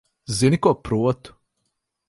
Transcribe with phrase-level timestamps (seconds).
[0.37, 1.37] Zini, ko protu?